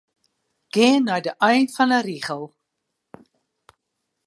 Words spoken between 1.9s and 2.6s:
'e rigel.